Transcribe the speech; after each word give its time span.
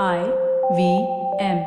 I 0.00 0.22
V 0.74 1.06
M. 1.38 1.58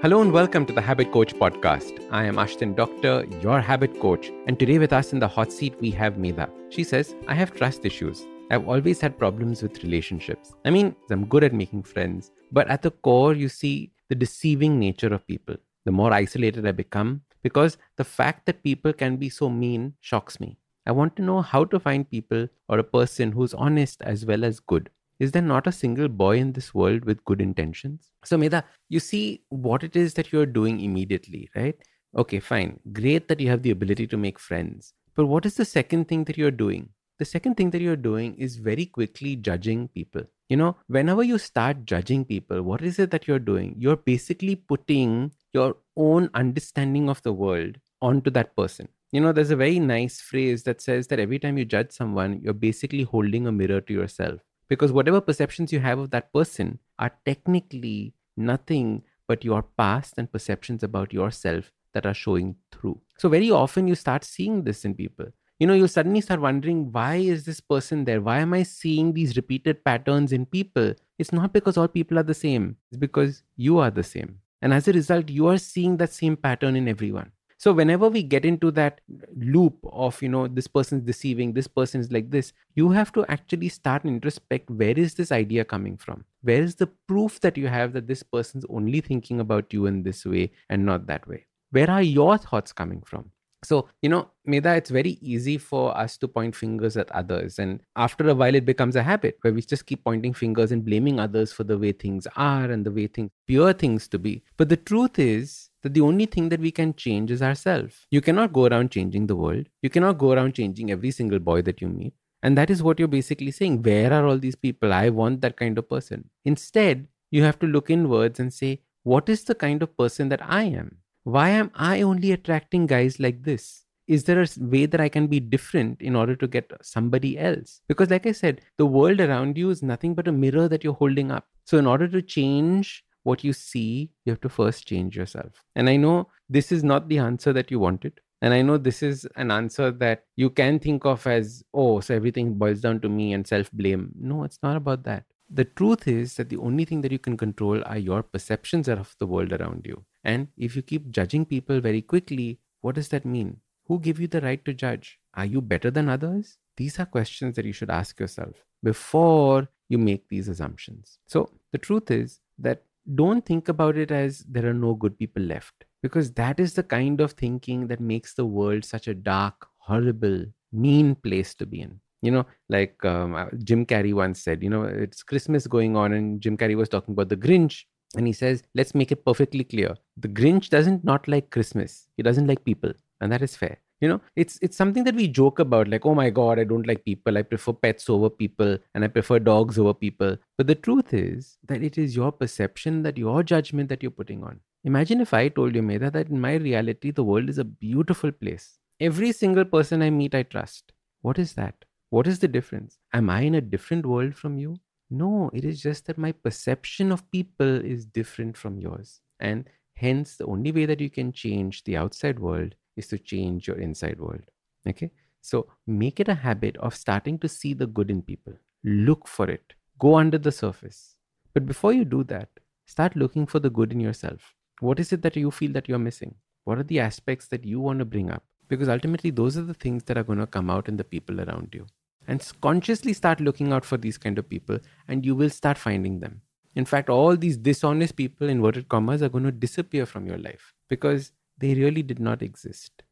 Hello 0.00 0.22
and 0.22 0.32
welcome 0.32 0.64
to 0.64 0.72
the 0.72 0.80
Habit 0.80 1.12
Coach 1.12 1.34
podcast. 1.34 2.02
I 2.10 2.24
am 2.24 2.36
Ashdin 2.36 2.74
Doctor, 2.74 3.26
your 3.42 3.60
habit 3.60 4.00
coach, 4.00 4.32
and 4.46 4.58
today 4.58 4.78
with 4.78 4.94
us 4.94 5.12
in 5.12 5.18
the 5.18 5.28
hot 5.28 5.52
seat 5.52 5.74
we 5.82 5.90
have 5.90 6.14
Medha. 6.14 6.48
She 6.70 6.82
says, 6.82 7.14
I 7.28 7.34
have 7.34 7.52
trust 7.52 7.84
issues. 7.84 8.24
I've 8.50 8.66
always 8.66 9.02
had 9.02 9.18
problems 9.18 9.62
with 9.62 9.82
relationships. 9.84 10.54
I 10.64 10.70
mean, 10.70 10.96
I'm 11.10 11.26
good 11.26 11.44
at 11.44 11.52
making 11.52 11.82
friends, 11.82 12.30
but 12.52 12.68
at 12.68 12.80
the 12.80 12.90
core, 12.90 13.34
you 13.34 13.50
see 13.50 13.92
the 14.08 14.14
deceiving 14.14 14.78
nature 14.78 15.12
of 15.12 15.26
people. 15.26 15.56
The 15.84 15.92
more 15.92 16.14
isolated 16.14 16.66
I 16.66 16.72
become, 16.72 17.20
because 17.42 17.76
the 17.96 18.04
fact 18.04 18.46
that 18.46 18.62
people 18.62 18.94
can 18.94 19.18
be 19.18 19.28
so 19.28 19.50
mean 19.50 19.92
shocks 20.00 20.40
me. 20.40 20.56
I 20.86 20.92
want 20.92 21.16
to 21.16 21.22
know 21.22 21.42
how 21.42 21.64
to 21.64 21.80
find 21.80 22.08
people 22.08 22.48
or 22.68 22.78
a 22.78 22.84
person 22.84 23.32
who's 23.32 23.54
honest 23.54 24.02
as 24.02 24.24
well 24.24 24.44
as 24.44 24.60
good. 24.60 24.90
Is 25.18 25.32
there 25.32 25.42
not 25.42 25.66
a 25.66 25.72
single 25.72 26.08
boy 26.08 26.36
in 26.38 26.52
this 26.52 26.74
world 26.74 27.04
with 27.04 27.24
good 27.24 27.40
intentions? 27.40 28.10
So, 28.24 28.36
Medha, 28.36 28.64
you 28.88 29.00
see 29.00 29.42
what 29.48 29.82
it 29.82 29.96
is 29.96 30.14
that 30.14 30.30
you're 30.30 30.46
doing 30.46 30.80
immediately, 30.80 31.48
right? 31.56 31.74
Okay, 32.16 32.38
fine. 32.38 32.78
Great 32.92 33.28
that 33.28 33.40
you 33.40 33.48
have 33.48 33.62
the 33.62 33.70
ability 33.70 34.06
to 34.08 34.16
make 34.16 34.38
friends. 34.38 34.92
But 35.14 35.26
what 35.26 35.46
is 35.46 35.54
the 35.54 35.64
second 35.64 36.08
thing 36.08 36.24
that 36.24 36.36
you're 36.36 36.50
doing? 36.50 36.90
The 37.18 37.24
second 37.24 37.56
thing 37.56 37.70
that 37.70 37.80
you're 37.80 37.96
doing 37.96 38.34
is 38.36 38.56
very 38.56 38.84
quickly 38.84 39.36
judging 39.36 39.88
people. 39.88 40.22
You 40.50 40.58
know, 40.58 40.76
whenever 40.86 41.22
you 41.22 41.38
start 41.38 41.86
judging 41.86 42.24
people, 42.26 42.62
what 42.62 42.82
is 42.82 42.98
it 42.98 43.10
that 43.10 43.26
you're 43.26 43.38
doing? 43.38 43.74
You're 43.78 43.96
basically 43.96 44.54
putting 44.54 45.32
your 45.54 45.76
own 45.96 46.28
understanding 46.34 47.08
of 47.08 47.22
the 47.22 47.32
world 47.32 47.78
onto 48.02 48.30
that 48.30 48.54
person. 48.54 48.88
You 49.12 49.20
know, 49.20 49.32
there's 49.32 49.52
a 49.52 49.56
very 49.56 49.78
nice 49.78 50.20
phrase 50.20 50.64
that 50.64 50.80
says 50.80 51.06
that 51.08 51.20
every 51.20 51.38
time 51.38 51.56
you 51.56 51.64
judge 51.64 51.92
someone, 51.92 52.40
you're 52.42 52.52
basically 52.52 53.04
holding 53.04 53.46
a 53.46 53.52
mirror 53.52 53.80
to 53.80 53.92
yourself. 53.92 54.40
Because 54.68 54.90
whatever 54.90 55.20
perceptions 55.20 55.72
you 55.72 55.78
have 55.78 55.98
of 55.98 56.10
that 56.10 56.32
person 56.32 56.80
are 56.98 57.12
technically 57.24 58.14
nothing 58.36 59.04
but 59.28 59.44
your 59.44 59.62
past 59.62 60.14
and 60.18 60.30
perceptions 60.30 60.82
about 60.82 61.12
yourself 61.12 61.72
that 61.94 62.04
are 62.04 62.14
showing 62.14 62.56
through. 62.72 63.00
So, 63.16 63.28
very 63.28 63.50
often 63.50 63.86
you 63.86 63.94
start 63.94 64.24
seeing 64.24 64.64
this 64.64 64.84
in 64.84 64.94
people. 64.94 65.26
You 65.60 65.66
know, 65.66 65.74
you 65.74 65.86
suddenly 65.86 66.20
start 66.20 66.40
wondering, 66.40 66.92
why 66.92 67.16
is 67.16 67.44
this 67.44 67.60
person 67.60 68.04
there? 68.04 68.20
Why 68.20 68.40
am 68.40 68.52
I 68.52 68.64
seeing 68.64 69.12
these 69.12 69.36
repeated 69.36 69.84
patterns 69.84 70.32
in 70.32 70.46
people? 70.46 70.94
It's 71.18 71.32
not 71.32 71.52
because 71.52 71.76
all 71.76 71.88
people 71.88 72.18
are 72.18 72.24
the 72.24 72.34
same, 72.34 72.76
it's 72.90 72.98
because 72.98 73.42
you 73.56 73.78
are 73.78 73.90
the 73.90 74.02
same. 74.02 74.40
And 74.60 74.74
as 74.74 74.88
a 74.88 74.92
result, 74.92 75.30
you 75.30 75.46
are 75.46 75.58
seeing 75.58 75.96
that 75.98 76.12
same 76.12 76.36
pattern 76.36 76.76
in 76.76 76.88
everyone 76.88 77.30
so 77.58 77.72
whenever 77.72 78.08
we 78.08 78.22
get 78.22 78.44
into 78.44 78.70
that 78.70 79.00
loop 79.36 79.78
of 79.92 80.20
you 80.22 80.28
know 80.28 80.46
this 80.46 80.66
person's 80.66 81.02
deceiving 81.02 81.52
this 81.52 81.66
person 81.66 82.00
is 82.00 82.12
like 82.12 82.30
this 82.30 82.52
you 82.74 82.90
have 82.90 83.12
to 83.12 83.24
actually 83.28 83.68
start 83.68 84.04
and 84.04 84.12
introspect 84.12 84.70
where 84.70 84.98
is 84.98 85.14
this 85.14 85.32
idea 85.32 85.64
coming 85.64 85.96
from? 85.96 86.24
Where 86.42 86.62
is 86.62 86.74
the 86.76 86.86
proof 86.86 87.40
that 87.40 87.56
you 87.56 87.68
have 87.68 87.92
that 87.94 88.06
this 88.06 88.22
person's 88.22 88.64
only 88.68 89.00
thinking 89.00 89.40
about 89.40 89.72
you 89.72 89.86
in 89.86 90.02
this 90.02 90.24
way 90.24 90.52
and 90.68 90.84
not 90.84 91.06
that 91.06 91.26
way? 91.26 91.46
Where 91.70 91.90
are 91.90 92.02
your 92.02 92.38
thoughts 92.38 92.72
coming 92.72 93.02
from 93.02 93.30
so, 93.66 93.88
you 94.00 94.08
know, 94.08 94.30
Medha, 94.48 94.76
it's 94.76 94.90
very 94.90 95.18
easy 95.20 95.58
for 95.58 95.96
us 95.96 96.16
to 96.18 96.28
point 96.28 96.54
fingers 96.54 96.96
at 96.96 97.10
others. 97.10 97.58
And 97.58 97.80
after 97.96 98.28
a 98.28 98.34
while, 98.34 98.54
it 98.54 98.64
becomes 98.64 98.94
a 98.94 99.02
habit 99.02 99.38
where 99.40 99.52
we 99.52 99.60
just 99.60 99.86
keep 99.86 100.04
pointing 100.04 100.34
fingers 100.34 100.70
and 100.70 100.84
blaming 100.84 101.18
others 101.18 101.52
for 101.52 101.64
the 101.64 101.76
way 101.76 101.90
things 101.90 102.28
are 102.36 102.70
and 102.70 102.86
the 102.86 102.92
way 102.92 103.08
things 103.08 103.30
appear 103.44 103.72
things 103.72 104.06
to 104.08 104.18
be. 104.18 104.44
But 104.56 104.68
the 104.68 104.76
truth 104.76 105.18
is 105.18 105.70
that 105.82 105.94
the 105.94 106.00
only 106.00 106.26
thing 106.26 106.48
that 106.50 106.60
we 106.60 106.70
can 106.70 106.94
change 106.94 107.32
is 107.32 107.42
ourselves. 107.42 108.06
You 108.10 108.20
cannot 108.20 108.52
go 108.52 108.66
around 108.66 108.92
changing 108.92 109.26
the 109.26 109.36
world. 109.36 109.68
You 109.82 109.90
cannot 109.90 110.18
go 110.18 110.30
around 110.30 110.54
changing 110.54 110.92
every 110.92 111.10
single 111.10 111.40
boy 111.40 111.62
that 111.62 111.80
you 111.80 111.88
meet. 111.88 112.14
And 112.42 112.56
that 112.56 112.70
is 112.70 112.82
what 112.82 113.00
you're 113.00 113.08
basically 113.08 113.50
saying. 113.50 113.82
Where 113.82 114.12
are 114.12 114.26
all 114.26 114.38
these 114.38 114.54
people? 114.54 114.92
I 114.92 115.08
want 115.08 115.40
that 115.40 115.56
kind 115.56 115.76
of 115.76 115.88
person. 115.88 116.30
Instead, 116.44 117.08
you 117.32 117.42
have 117.42 117.58
to 117.58 117.66
look 117.66 117.90
inwards 117.90 118.38
and 118.38 118.54
say, 118.54 118.82
what 119.02 119.28
is 119.28 119.42
the 119.44 119.54
kind 119.54 119.82
of 119.82 119.96
person 119.96 120.28
that 120.28 120.40
I 120.42 120.64
am? 120.64 120.98
Why 121.26 121.48
am 121.48 121.72
I 121.74 122.02
only 122.02 122.30
attracting 122.30 122.86
guys 122.86 123.18
like 123.18 123.42
this? 123.42 123.82
Is 124.06 124.22
there 124.22 124.40
a 124.40 124.46
way 124.60 124.86
that 124.86 125.00
I 125.00 125.08
can 125.08 125.26
be 125.26 125.40
different 125.40 126.00
in 126.00 126.14
order 126.14 126.36
to 126.36 126.46
get 126.46 126.70
somebody 126.82 127.36
else? 127.36 127.80
Because, 127.88 128.10
like 128.10 128.26
I 128.26 128.30
said, 128.30 128.60
the 128.78 128.86
world 128.86 129.20
around 129.20 129.58
you 129.58 129.70
is 129.70 129.82
nothing 129.82 130.14
but 130.14 130.28
a 130.28 130.32
mirror 130.32 130.68
that 130.68 130.84
you're 130.84 130.94
holding 130.94 131.32
up. 131.32 131.48
So, 131.64 131.78
in 131.78 131.86
order 131.86 132.06
to 132.06 132.22
change 132.22 133.04
what 133.24 133.42
you 133.42 133.52
see, 133.52 134.12
you 134.24 134.30
have 134.30 134.40
to 134.42 134.48
first 134.48 134.86
change 134.86 135.16
yourself. 135.16 135.64
And 135.74 135.90
I 135.90 135.96
know 135.96 136.28
this 136.48 136.70
is 136.70 136.84
not 136.84 137.08
the 137.08 137.18
answer 137.18 137.52
that 137.54 137.72
you 137.72 137.80
wanted. 137.80 138.20
And 138.40 138.54
I 138.54 138.62
know 138.62 138.78
this 138.78 139.02
is 139.02 139.26
an 139.34 139.50
answer 139.50 139.90
that 139.90 140.26
you 140.36 140.48
can 140.48 140.78
think 140.78 141.04
of 141.04 141.26
as, 141.26 141.64
oh, 141.74 141.98
so 141.98 142.14
everything 142.14 142.54
boils 142.54 142.82
down 142.82 143.00
to 143.00 143.08
me 143.08 143.32
and 143.32 143.44
self 143.44 143.72
blame. 143.72 144.12
No, 144.16 144.44
it's 144.44 144.60
not 144.62 144.76
about 144.76 145.02
that. 145.02 145.24
The 145.48 145.64
truth 145.64 146.08
is 146.08 146.34
that 146.36 146.48
the 146.48 146.56
only 146.56 146.84
thing 146.84 147.02
that 147.02 147.12
you 147.12 147.18
can 147.18 147.36
control 147.36 147.82
are 147.86 147.98
your 147.98 148.22
perceptions 148.22 148.88
of 148.88 149.14
the 149.18 149.26
world 149.26 149.52
around 149.52 149.86
you. 149.86 150.04
And 150.24 150.48
if 150.56 150.74
you 150.74 150.82
keep 150.82 151.10
judging 151.10 151.44
people 151.44 151.80
very 151.80 152.02
quickly, 152.02 152.58
what 152.80 152.96
does 152.96 153.08
that 153.08 153.24
mean? 153.24 153.60
Who 153.86 154.00
gave 154.00 154.18
you 154.18 154.26
the 154.26 154.40
right 154.40 154.64
to 154.64 154.74
judge? 154.74 155.18
Are 155.34 155.46
you 155.46 155.60
better 155.60 155.90
than 155.90 156.08
others? 156.08 156.58
These 156.76 156.98
are 156.98 157.06
questions 157.06 157.54
that 157.56 157.64
you 157.64 157.72
should 157.72 157.90
ask 157.90 158.18
yourself 158.18 158.54
before 158.82 159.68
you 159.88 159.98
make 159.98 160.28
these 160.28 160.48
assumptions. 160.48 161.18
So, 161.26 161.50
the 161.72 161.78
truth 161.78 162.10
is 162.10 162.40
that 162.58 162.82
don't 163.14 163.46
think 163.46 163.68
about 163.68 163.96
it 163.96 164.10
as 164.10 164.40
there 164.40 164.66
are 164.68 164.74
no 164.74 164.94
good 164.94 165.16
people 165.16 165.42
left, 165.42 165.84
because 166.02 166.32
that 166.32 166.58
is 166.58 166.74
the 166.74 166.82
kind 166.82 167.20
of 167.20 167.32
thinking 167.32 167.86
that 167.86 168.00
makes 168.00 168.34
the 168.34 168.44
world 168.44 168.84
such 168.84 169.06
a 169.06 169.14
dark, 169.14 169.68
horrible, 169.78 170.44
mean 170.72 171.14
place 171.14 171.54
to 171.54 171.66
be 171.66 171.82
in. 171.82 172.00
You 172.22 172.30
know, 172.30 172.46
like 172.68 173.04
um, 173.04 173.34
uh, 173.34 173.46
Jim 173.62 173.86
Carrey 173.86 174.14
once 174.14 174.42
said, 174.42 174.62
you 174.62 174.70
know, 174.70 174.84
it's 174.84 175.22
Christmas 175.22 175.66
going 175.66 175.96
on, 175.96 176.12
and 176.12 176.40
Jim 176.40 176.56
Carrey 176.56 176.76
was 176.76 176.88
talking 176.88 177.12
about 177.12 177.28
the 177.28 177.36
Grinch 177.36 177.84
and 178.14 178.26
he 178.26 178.32
says 178.32 178.62
let's 178.74 178.94
make 178.94 179.12
it 179.12 179.24
perfectly 179.24 179.64
clear. 179.64 179.94
The 180.16 180.28
grinch 180.28 180.68
doesn't 180.68 181.04
not 181.04 181.26
like 181.28 181.50
christmas. 181.50 182.08
He 182.16 182.22
doesn't 182.22 182.46
like 182.46 182.64
people 182.64 182.92
and 183.20 183.32
that 183.32 183.42
is 183.42 183.56
fair. 183.56 183.78
You 184.00 184.08
know 184.08 184.20
it's 184.36 184.58
it's 184.60 184.76
something 184.76 185.04
that 185.04 185.14
we 185.14 185.26
joke 185.26 185.58
about 185.58 185.88
like 185.88 186.04
oh 186.04 186.14
my 186.14 186.28
god 186.28 186.58
i 186.58 186.64
don't 186.64 186.86
like 186.86 187.04
people. 187.04 187.38
I 187.38 187.42
prefer 187.42 187.72
pets 187.72 188.10
over 188.10 188.28
people 188.28 188.78
and 188.94 189.04
i 189.04 189.08
prefer 189.08 189.38
dogs 189.38 189.78
over 189.78 189.94
people. 189.94 190.36
But 190.58 190.66
the 190.66 190.74
truth 190.74 191.14
is 191.14 191.58
that 191.66 191.82
it 191.82 191.98
is 191.98 192.14
your 192.14 192.32
perception 192.32 193.02
that 193.02 193.18
your 193.18 193.42
judgment 193.42 193.88
that 193.88 194.02
you're 194.02 194.18
putting 194.20 194.44
on. 194.44 194.60
Imagine 194.84 195.20
if 195.20 195.34
i 195.34 195.48
told 195.48 195.74
you 195.74 195.82
Medha 195.82 196.12
that 196.12 196.28
in 196.28 196.40
my 196.40 196.54
reality 196.54 197.10
the 197.10 197.24
world 197.24 197.48
is 197.48 197.58
a 197.58 197.64
beautiful 197.64 198.30
place. 198.32 198.78
Every 199.00 199.32
single 199.32 199.64
person 199.64 200.02
i 200.02 200.10
meet 200.10 200.34
i 200.34 200.42
trust. 200.42 200.92
What 201.22 201.38
is 201.38 201.54
that 201.54 201.85
what 202.10 202.26
is 202.26 202.38
the 202.38 202.48
difference 202.48 202.98
am 203.12 203.28
i 203.30 203.40
in 203.40 203.54
a 203.54 203.60
different 203.60 204.06
world 204.06 204.34
from 204.34 204.58
you 204.58 204.76
no, 205.10 205.50
it 205.52 205.64
is 205.64 205.80
just 205.80 206.06
that 206.06 206.18
my 206.18 206.32
perception 206.32 207.12
of 207.12 207.30
people 207.30 207.84
is 207.84 208.04
different 208.04 208.56
from 208.56 208.78
yours. 208.78 209.20
And 209.38 209.68
hence, 209.94 210.36
the 210.36 210.46
only 210.46 210.72
way 210.72 210.86
that 210.86 211.00
you 211.00 211.10
can 211.10 211.32
change 211.32 211.84
the 211.84 211.96
outside 211.96 212.38
world 212.38 212.74
is 212.96 213.06
to 213.08 213.18
change 213.18 213.68
your 213.68 213.78
inside 213.78 214.18
world. 214.18 214.42
Okay? 214.88 215.10
So 215.42 215.68
make 215.86 216.18
it 216.18 216.28
a 216.28 216.34
habit 216.34 216.76
of 216.78 216.96
starting 216.96 217.38
to 217.38 217.48
see 217.48 217.72
the 217.72 217.86
good 217.86 218.10
in 218.10 218.22
people. 218.22 218.54
Look 218.82 219.28
for 219.28 219.48
it. 219.48 219.74
Go 219.98 220.16
under 220.16 220.38
the 220.38 220.52
surface. 220.52 221.14
But 221.54 221.66
before 221.66 221.92
you 221.92 222.04
do 222.04 222.24
that, 222.24 222.48
start 222.86 223.14
looking 223.14 223.46
for 223.46 223.60
the 223.60 223.70
good 223.70 223.92
in 223.92 224.00
yourself. 224.00 224.54
What 224.80 224.98
is 224.98 225.12
it 225.12 225.22
that 225.22 225.36
you 225.36 225.50
feel 225.50 225.72
that 225.72 225.88
you're 225.88 225.98
missing? 225.98 226.34
What 226.64 226.78
are 226.78 226.82
the 226.82 227.00
aspects 227.00 227.46
that 227.48 227.64
you 227.64 227.80
want 227.80 228.00
to 228.00 228.04
bring 228.04 228.30
up? 228.30 228.42
Because 228.68 228.88
ultimately, 228.88 229.30
those 229.30 229.56
are 229.56 229.62
the 229.62 229.74
things 229.74 230.02
that 230.04 230.18
are 230.18 230.24
going 230.24 230.38
to 230.38 230.46
come 230.46 230.70
out 230.70 230.88
in 230.88 230.96
the 230.96 231.04
people 231.04 231.40
around 231.40 231.70
you. 231.72 231.86
And 232.28 232.44
consciously 232.60 233.12
start 233.12 233.40
looking 233.40 233.72
out 233.72 233.84
for 233.84 233.96
these 233.96 234.18
kind 234.18 234.36
of 234.38 234.48
people 234.48 234.80
and 235.06 235.24
you 235.24 235.36
will 235.36 235.50
start 235.50 235.78
finding 235.78 236.18
them. 236.18 236.40
In 236.74 236.84
fact 236.84 237.08
all 237.08 237.36
these 237.36 237.56
dishonest 237.56 238.16
people 238.16 238.48
inverted 238.48 238.88
commas 238.88 239.22
are 239.22 239.28
going 239.28 239.44
to 239.44 239.52
disappear 239.52 240.06
from 240.06 240.26
your 240.26 240.36
life 240.36 240.74
because 240.88 241.30
they 241.58 241.74
really 241.74 242.02
did 242.02 242.18
not 242.18 242.42
exist 242.42 243.04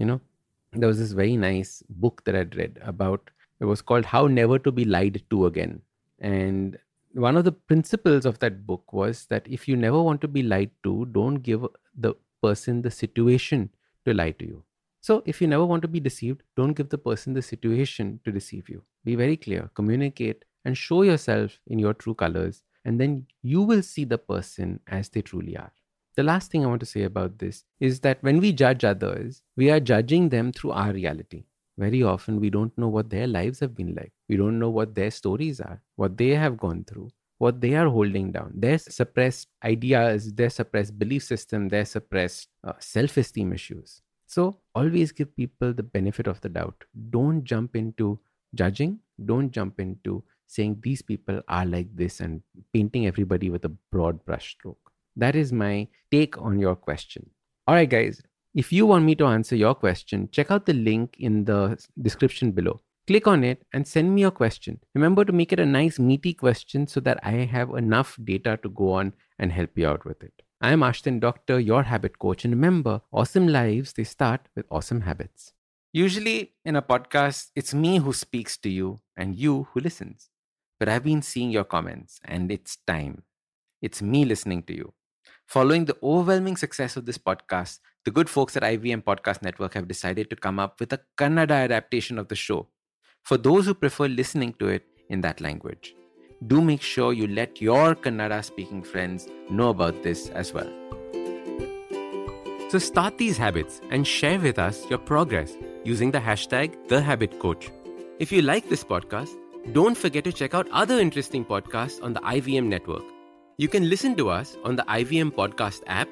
you 0.00 0.06
know? 0.06 0.20
There 0.72 0.88
was 0.88 0.98
this 0.98 1.12
very 1.12 1.36
nice 1.36 1.82
book 1.90 2.22
that 2.24 2.36
i'd 2.36 2.56
read 2.56 2.78
about 2.90 3.30
it 3.60 3.64
was 3.64 3.82
called 3.82 4.06
how 4.06 4.26
never 4.26 4.58
to 4.58 4.72
be 4.72 4.84
lied 4.84 5.22
to 5.30 5.46
again. 5.46 5.82
And 6.18 6.78
one 7.12 7.36
of 7.36 7.44
the 7.44 7.52
principles 7.52 8.24
of 8.24 8.38
that 8.38 8.66
book 8.66 8.92
was 8.92 9.26
that 9.26 9.46
if 9.46 9.68
you 9.68 9.76
never 9.76 10.00
want 10.00 10.22
to 10.22 10.28
be 10.28 10.42
lied 10.42 10.70
to 10.84 11.06
don't 11.12 11.42
give 11.48 11.66
the 11.94 12.14
person 12.42 12.80
the 12.80 12.90
situation 12.90 13.68
to 14.06 14.14
lie 14.14 14.30
to 14.30 14.46
you 14.46 14.62
so, 15.02 15.22
if 15.24 15.40
you 15.40 15.46
never 15.48 15.64
want 15.64 15.80
to 15.82 15.88
be 15.88 15.98
deceived, 16.00 16.42
don't 16.56 16.74
give 16.74 16.90
the 16.90 16.98
person 16.98 17.32
the 17.32 17.40
situation 17.40 18.20
to 18.24 18.32
deceive 18.32 18.68
you. 18.68 18.82
Be 19.04 19.14
very 19.14 19.36
clear, 19.36 19.70
communicate, 19.74 20.44
and 20.66 20.76
show 20.76 21.02
yourself 21.02 21.58
in 21.66 21.78
your 21.78 21.94
true 21.94 22.14
colors, 22.14 22.62
and 22.84 23.00
then 23.00 23.26
you 23.42 23.62
will 23.62 23.82
see 23.82 24.04
the 24.04 24.18
person 24.18 24.78
as 24.86 25.08
they 25.08 25.22
truly 25.22 25.56
are. 25.56 25.72
The 26.16 26.22
last 26.22 26.50
thing 26.50 26.64
I 26.64 26.68
want 26.68 26.80
to 26.80 26.86
say 26.86 27.04
about 27.04 27.38
this 27.38 27.64
is 27.78 28.00
that 28.00 28.22
when 28.22 28.40
we 28.40 28.52
judge 28.52 28.84
others, 28.84 29.42
we 29.56 29.70
are 29.70 29.80
judging 29.80 30.28
them 30.28 30.52
through 30.52 30.72
our 30.72 30.92
reality. 30.92 31.44
Very 31.78 32.02
often, 32.02 32.38
we 32.38 32.50
don't 32.50 32.76
know 32.76 32.88
what 32.88 33.08
their 33.08 33.26
lives 33.26 33.60
have 33.60 33.74
been 33.74 33.94
like. 33.94 34.12
We 34.28 34.36
don't 34.36 34.58
know 34.58 34.68
what 34.68 34.94
their 34.94 35.10
stories 35.10 35.62
are, 35.62 35.80
what 35.96 36.18
they 36.18 36.30
have 36.34 36.58
gone 36.58 36.84
through, 36.84 37.10
what 37.38 37.62
they 37.62 37.74
are 37.74 37.88
holding 37.88 38.32
down, 38.32 38.52
their 38.54 38.76
suppressed 38.76 39.48
ideas, 39.64 40.34
their 40.34 40.50
suppressed 40.50 40.98
belief 40.98 41.22
system, 41.22 41.68
their 41.70 41.86
suppressed 41.86 42.48
uh, 42.64 42.74
self 42.80 43.16
esteem 43.16 43.54
issues. 43.54 44.02
So 44.30 44.58
always 44.76 45.10
give 45.10 45.34
people 45.34 45.72
the 45.72 45.82
benefit 45.82 46.28
of 46.28 46.40
the 46.40 46.48
doubt. 46.48 46.84
Don't 47.10 47.42
jump 47.42 47.74
into 47.74 48.20
judging. 48.54 49.00
Don't 49.24 49.50
jump 49.50 49.80
into 49.80 50.22
saying 50.46 50.78
these 50.82 51.02
people 51.02 51.40
are 51.48 51.66
like 51.66 51.88
this 51.96 52.20
and 52.20 52.40
painting 52.72 53.08
everybody 53.08 53.50
with 53.50 53.64
a 53.64 53.72
broad 53.90 54.24
brushstroke. 54.24 54.76
That 55.16 55.34
is 55.34 55.52
my 55.52 55.88
take 56.12 56.40
on 56.40 56.60
your 56.60 56.76
question. 56.76 57.28
All 57.66 57.74
right, 57.74 57.90
guys, 57.90 58.22
if 58.54 58.72
you 58.72 58.86
want 58.86 59.04
me 59.04 59.16
to 59.16 59.26
answer 59.26 59.56
your 59.56 59.74
question, 59.74 60.28
check 60.30 60.52
out 60.52 60.64
the 60.64 60.74
link 60.74 61.16
in 61.18 61.44
the 61.44 61.84
description 62.00 62.52
below. 62.52 62.80
Click 63.08 63.26
on 63.26 63.42
it 63.42 63.66
and 63.72 63.84
send 63.84 64.14
me 64.14 64.20
your 64.20 64.30
question. 64.30 64.78
Remember 64.94 65.24
to 65.24 65.32
make 65.32 65.52
it 65.52 65.58
a 65.58 65.66
nice, 65.66 65.98
meaty 65.98 66.34
question 66.34 66.86
so 66.86 67.00
that 67.00 67.18
I 67.24 67.32
have 67.56 67.70
enough 67.70 68.16
data 68.22 68.60
to 68.62 68.68
go 68.68 68.92
on 68.92 69.12
and 69.40 69.50
help 69.50 69.70
you 69.76 69.88
out 69.88 70.04
with 70.04 70.22
it. 70.22 70.42
I 70.62 70.72
am 70.72 70.82
Ashdin 70.82 71.20
Doctor, 71.20 71.58
your 71.58 71.84
habit 71.84 72.18
coach. 72.18 72.44
And 72.44 72.52
remember, 72.52 73.00
awesome 73.12 73.48
lives, 73.48 73.94
they 73.94 74.04
start 74.04 74.42
with 74.54 74.66
awesome 74.70 75.00
habits. 75.00 75.54
Usually 75.90 76.52
in 76.66 76.76
a 76.76 76.82
podcast, 76.82 77.48
it's 77.56 77.72
me 77.72 77.96
who 77.96 78.12
speaks 78.12 78.58
to 78.58 78.68
you 78.68 79.00
and 79.16 79.34
you 79.34 79.68
who 79.72 79.80
listens. 79.80 80.28
But 80.78 80.90
I've 80.90 81.04
been 81.04 81.22
seeing 81.22 81.50
your 81.50 81.64
comments 81.64 82.20
and 82.26 82.52
it's 82.52 82.76
time. 82.86 83.22
It's 83.80 84.02
me 84.02 84.26
listening 84.26 84.64
to 84.64 84.76
you. 84.76 84.92
Following 85.46 85.86
the 85.86 85.96
overwhelming 86.02 86.58
success 86.58 86.94
of 86.94 87.06
this 87.06 87.16
podcast, 87.16 87.78
the 88.04 88.10
good 88.10 88.28
folks 88.28 88.54
at 88.54 88.62
IVM 88.62 89.02
Podcast 89.02 89.40
Network 89.40 89.72
have 89.72 89.88
decided 89.88 90.28
to 90.28 90.36
come 90.36 90.58
up 90.58 90.78
with 90.78 90.92
a 90.92 91.00
Kannada 91.16 91.52
adaptation 91.64 92.18
of 92.18 92.28
the 92.28 92.36
show 92.36 92.68
for 93.22 93.38
those 93.38 93.64
who 93.64 93.72
prefer 93.72 94.08
listening 94.08 94.52
to 94.58 94.68
it 94.68 94.86
in 95.08 95.22
that 95.22 95.40
language. 95.40 95.94
Do 96.46 96.62
make 96.62 96.80
sure 96.80 97.12
you 97.12 97.26
let 97.26 97.60
your 97.60 97.94
Kannada 97.94 98.42
speaking 98.42 98.82
friends 98.82 99.28
know 99.50 99.68
about 99.68 100.02
this 100.02 100.30
as 100.30 100.54
well. 100.54 100.70
So 102.70 102.78
start 102.78 103.18
these 103.18 103.36
habits 103.36 103.82
and 103.90 104.06
share 104.06 104.38
with 104.38 104.58
us 104.58 104.88
your 104.88 104.98
progress 104.98 105.54
using 105.84 106.12
the 106.12 106.18
hashtag 106.18 106.76
TheHabitCoach. 106.88 107.70
If 108.18 108.32
you 108.32 108.40
like 108.40 108.68
this 108.68 108.84
podcast, 108.84 109.34
don't 109.72 109.96
forget 109.96 110.24
to 110.24 110.32
check 110.32 110.54
out 110.54 110.66
other 110.70 110.98
interesting 110.98 111.44
podcasts 111.44 112.02
on 112.02 112.14
the 112.14 112.20
IVM 112.20 112.66
network. 112.66 113.04
You 113.58 113.68
can 113.68 113.90
listen 113.90 114.16
to 114.16 114.30
us 114.30 114.56
on 114.64 114.76
the 114.76 114.84
IVM 114.84 115.32
Podcast 115.32 115.82
app 115.86 116.08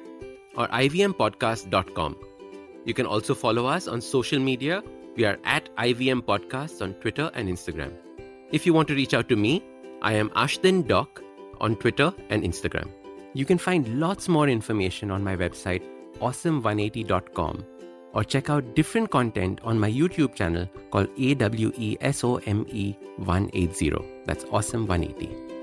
or 0.55 0.67
ivmpodcast.com. 0.67 2.15
You 2.85 2.93
can 2.93 3.07
also 3.07 3.33
follow 3.33 3.65
us 3.65 3.87
on 3.87 4.01
social 4.01 4.39
media. 4.39 4.83
We 5.15 5.25
are 5.25 5.39
at 5.43 5.75
IVM 5.77 6.21
Podcasts 6.21 6.83
on 6.83 6.93
Twitter 6.95 7.31
and 7.33 7.49
Instagram. 7.49 7.93
If 8.51 8.67
you 8.67 8.73
want 8.73 8.87
to 8.89 8.93
reach 8.93 9.15
out 9.15 9.29
to 9.29 9.35
me, 9.35 9.63
I 10.01 10.13
am 10.13 10.29
Ashdin 10.29 10.87
Doc 10.87 11.21
on 11.59 11.75
Twitter 11.75 12.13
and 12.29 12.43
Instagram. 12.43 12.89
You 13.33 13.45
can 13.45 13.57
find 13.57 13.99
lots 13.99 14.29
more 14.29 14.47
information 14.47 15.11
on 15.11 15.23
my 15.23 15.35
website, 15.35 15.83
awesome180.com, 16.19 17.65
or 18.13 18.23
check 18.23 18.49
out 18.49 18.75
different 18.75 19.11
content 19.11 19.59
on 19.63 19.77
my 19.77 19.91
YouTube 19.91 20.35
channel 20.35 20.67
called 20.91 21.13
AWESOME 21.17 22.95
180. 23.17 23.91
That's 24.25 24.45
Awesome 24.45 24.87
180. 24.87 25.58